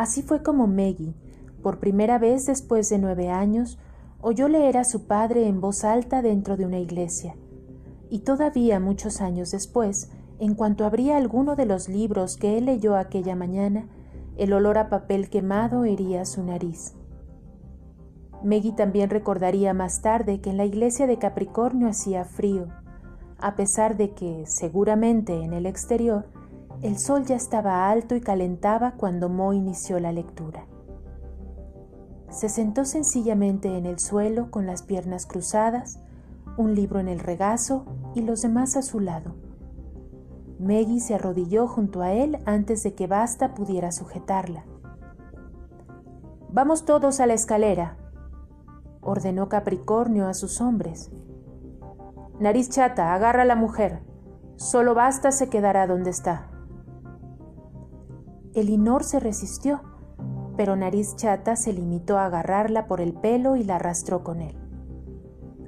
[0.00, 1.12] Así fue como Maggie,
[1.62, 3.78] por primera vez después de nueve años,
[4.22, 7.36] oyó leer a su padre en voz alta dentro de una iglesia.
[8.08, 12.96] Y todavía muchos años después, en cuanto abría alguno de los libros que él leyó
[12.96, 13.90] aquella mañana,
[14.38, 16.94] el olor a papel quemado hería su nariz.
[18.42, 22.68] Maggie también recordaría más tarde que en la iglesia de Capricornio hacía frío,
[23.36, 26.24] a pesar de que, seguramente en el exterior,
[26.82, 30.66] el sol ya estaba alto y calentaba cuando Mo inició la lectura.
[32.30, 36.00] Se sentó sencillamente en el suelo con las piernas cruzadas,
[36.56, 39.34] un libro en el regazo y los demás a su lado.
[40.58, 44.64] Maggie se arrodilló junto a él antes de que Basta pudiera sujetarla.
[46.50, 47.96] Vamos todos a la escalera,
[49.00, 51.10] ordenó Capricornio a sus hombres.
[52.38, 54.00] Nariz chata, agarra a la mujer.
[54.56, 56.49] Solo Basta se quedará donde está.
[58.52, 59.80] Elinor se resistió,
[60.56, 64.56] pero Nariz chata se limitó a agarrarla por el pelo y la arrastró con él.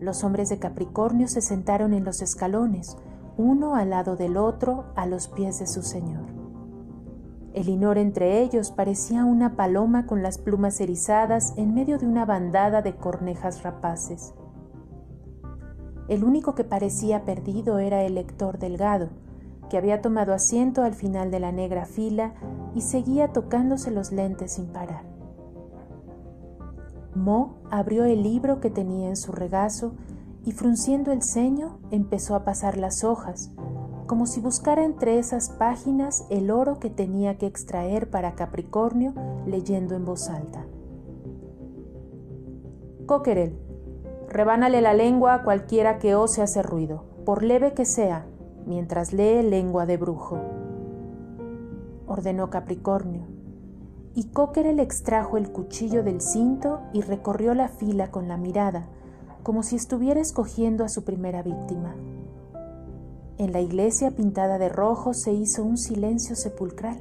[0.00, 2.96] Los hombres de Capricornio se sentaron en los escalones,
[3.36, 6.26] uno al lado del otro, a los pies de su señor.
[7.54, 12.82] Elinor entre ellos parecía una paloma con las plumas erizadas en medio de una bandada
[12.82, 14.34] de cornejas rapaces.
[16.08, 19.10] El único que parecía perdido era el lector delgado,
[19.70, 22.34] que había tomado asiento al final de la negra fila
[22.74, 25.04] y seguía tocándose los lentes sin parar.
[27.14, 29.92] Mo abrió el libro que tenía en su regazo
[30.44, 33.50] y frunciendo el ceño empezó a pasar las hojas,
[34.06, 39.14] como si buscara entre esas páginas el oro que tenía que extraer para Capricornio
[39.46, 40.66] leyendo en voz alta.
[43.06, 43.58] Coquerel,
[44.28, 48.26] rebánale la lengua a cualquiera que ose hacer ruido, por leve que sea,
[48.66, 50.40] mientras lee lengua de brujo.
[52.12, 53.22] Ordenó Capricornio,
[54.14, 58.86] y Coquerel extrajo el cuchillo del cinto y recorrió la fila con la mirada,
[59.42, 61.96] como si estuviera escogiendo a su primera víctima.
[63.38, 67.00] En la iglesia pintada de rojo se hizo un silencio sepulcral,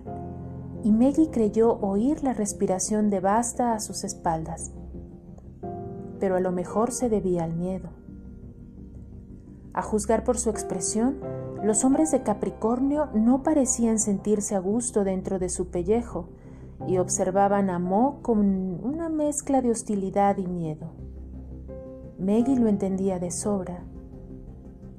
[0.81, 4.71] y Maggie creyó oír la respiración de Basta a sus espaldas.
[6.21, 7.89] Pero a lo mejor se debía al miedo.
[9.73, 11.17] A juzgar por su expresión,
[11.63, 16.29] los hombres de Capricornio no parecían sentirse a gusto dentro de su pellejo
[16.87, 20.87] y observaban a Mo con una mezcla de hostilidad y miedo.
[22.17, 23.83] Maggie lo entendía de sobra.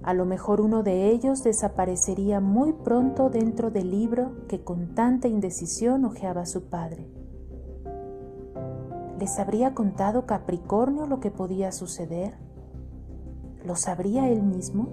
[0.04, 5.28] A lo mejor uno de ellos desaparecería muy pronto dentro del libro que con tanta
[5.28, 7.08] indecisión hojeaba su padre.
[9.18, 12.34] ¿Les habría contado Capricornio lo que podía suceder?
[13.64, 14.88] ¿Lo sabría él mismo?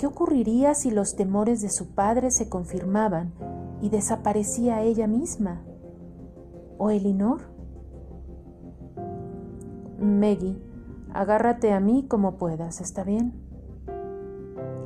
[0.00, 3.34] ¿Qué ocurriría si los temores de su padre se confirmaban
[3.82, 5.62] y desaparecía ella misma?
[6.78, 7.42] ¿O Elinor?
[10.00, 10.56] Maggie,
[11.12, 13.34] agárrate a mí como puedas, ¿está bien?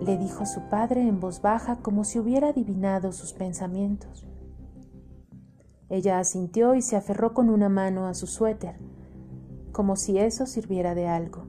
[0.04, 4.26] Le dijo su padre en voz baja como si hubiera adivinado sus pensamientos.
[5.90, 8.80] Ella asintió y se aferró con una mano a su suéter,
[9.70, 11.46] como si eso sirviera de algo.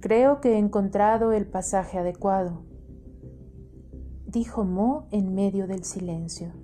[0.00, 2.62] Creo que he encontrado el pasaje adecuado,
[4.26, 6.54] dijo Mo en medio del silencio.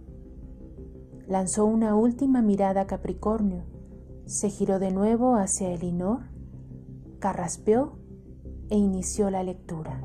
[1.29, 3.65] Lanzó una última mirada a Capricornio,
[4.25, 6.21] se giró de nuevo hacia Elinor,
[7.19, 7.99] carraspeó
[8.71, 10.01] e inició la lectura.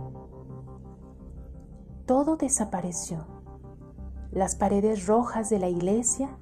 [2.05, 3.27] Todo desapareció.
[4.33, 6.37] Las paredes rojas de la iglesia,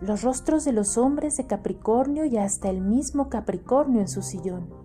[0.00, 4.84] los rostros de los hombres de Capricornio y hasta el mismo Capricornio en su sillón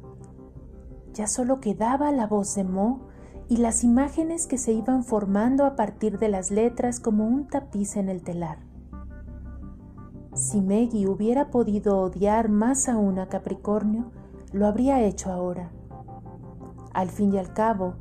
[1.22, 3.02] ya solo quedaba la voz de Mo
[3.48, 7.96] y las imágenes que se iban formando a partir de las letras como un tapiz
[7.96, 8.58] en el telar.
[10.34, 14.06] Si Maggie hubiera podido odiar más aún a Capricornio,
[14.52, 15.70] lo habría hecho ahora.
[16.92, 17.94] Al fin y al cabo,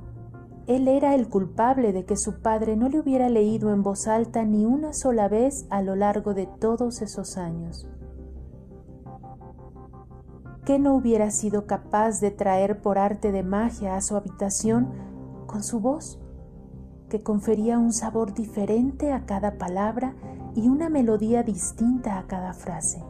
[0.67, 4.47] él era el culpable de que su padre no le hubiera leído en voz alta
[4.47, 7.87] ni una sola vez a lo largo de todos esos años
[10.79, 14.91] no hubiera sido capaz de traer por arte de magia a su habitación
[15.47, 16.21] con su voz,
[17.09, 20.15] que confería un sabor diferente a cada palabra
[20.55, 23.03] y una melodía distinta a cada frase?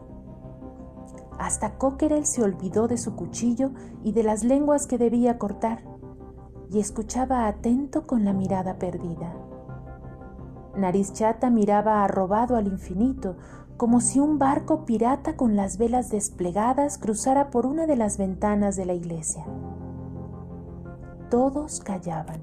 [1.37, 3.71] Hasta Cockerell se olvidó de su cuchillo
[4.03, 5.83] y de las lenguas que debía cortar,
[6.71, 9.33] y escuchaba atento con la mirada perdida.
[10.75, 13.35] Nariz Chata miraba arrobado al infinito,
[13.77, 18.75] como si un barco pirata con las velas desplegadas cruzara por una de las ventanas
[18.75, 19.45] de la iglesia.
[21.29, 22.41] Todos callaban.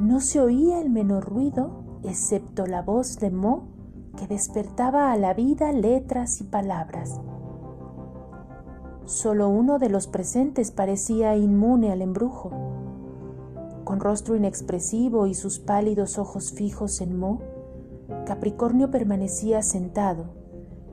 [0.00, 3.68] No se oía el menor ruido, excepto la voz de Mo
[4.16, 7.20] que despertaba a la vida letras y palabras.
[9.04, 12.50] Solo uno de los presentes parecía inmune al embrujo.
[13.84, 17.40] Con rostro inexpresivo y sus pálidos ojos fijos en Mo,
[18.26, 20.26] Capricornio permanecía sentado,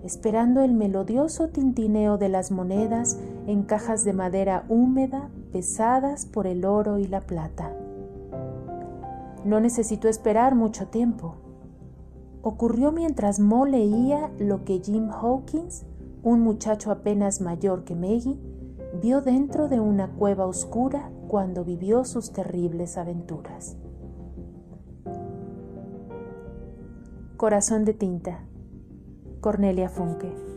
[0.03, 6.65] esperando el melodioso tintineo de las monedas en cajas de madera húmeda pesadas por el
[6.65, 7.73] oro y la plata.
[9.45, 11.35] No necesitó esperar mucho tiempo.
[12.41, 15.85] Ocurrió mientras Mo leía lo que Jim Hawkins,
[16.23, 18.39] un muchacho apenas mayor que Maggie,
[19.01, 23.77] vio dentro de una cueva oscura cuando vivió sus terribles aventuras.
[27.39, 28.41] Corazón de tinta.
[29.39, 30.48] Cornelia Funke.